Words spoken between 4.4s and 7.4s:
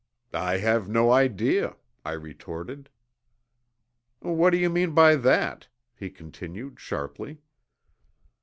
do you mean by that?" he continued sharply.